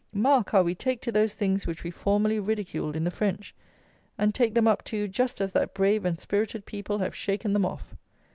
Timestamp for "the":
3.03-3.11